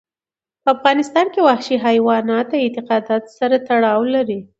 په 0.63 0.69
افغانستان 0.75 1.25
کې 1.33 1.39
وحشي 1.49 1.75
حیوانات 1.85 2.45
د 2.49 2.53
اعتقاداتو 2.63 3.35
سره 3.39 3.55
تړاو 3.67 4.01
لري. 4.15 4.39